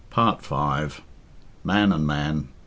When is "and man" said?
1.91-2.47